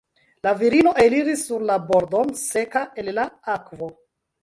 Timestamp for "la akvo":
3.21-3.97